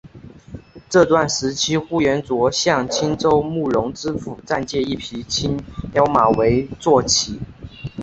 [0.89, 5.59] 这段时期呼延灼向青州慕容知府暂借一匹青
[5.93, 7.39] 鬃马为坐骑。